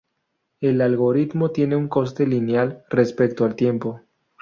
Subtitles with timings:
[0.61, 4.01] El algoritmo tiene un coste lineal respecto al tiempo.